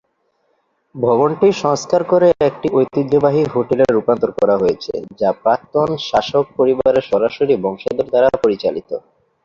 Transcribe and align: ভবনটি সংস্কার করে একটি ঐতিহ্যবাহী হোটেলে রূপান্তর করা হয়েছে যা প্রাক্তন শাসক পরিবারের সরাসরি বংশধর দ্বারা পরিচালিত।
ভবনটি 0.95 1.47
সংস্কার 1.63 2.01
করে 2.03 2.27
একটি 2.49 2.67
ঐতিহ্যবাহী 2.73 3.41
হোটেলে 3.53 3.85
রূপান্তর 3.87 4.29
করা 4.39 4.55
হয়েছে 4.57 4.91
যা 5.19 5.29
প্রাক্তন 5.43 5.89
শাসক 6.09 6.45
পরিবারের 6.57 7.07
সরাসরি 7.09 7.53
বংশধর 7.57 8.07
দ্বারা 8.09 8.29
পরিচালিত। 8.43 8.89